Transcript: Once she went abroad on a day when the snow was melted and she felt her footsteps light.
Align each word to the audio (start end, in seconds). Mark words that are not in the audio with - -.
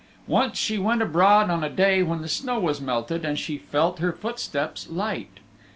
Once 0.25 0.57
she 0.57 0.79
went 0.79 0.99
abroad 0.99 1.51
on 1.51 1.63
a 1.63 1.69
day 1.69 2.01
when 2.01 2.23
the 2.23 2.27
snow 2.27 2.59
was 2.59 2.81
melted 2.81 3.23
and 3.23 3.37
she 3.37 3.59
felt 3.59 3.99
her 3.99 4.11
footsteps 4.13 4.89
light. 4.89 5.39